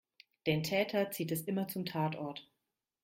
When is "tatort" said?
1.85-2.49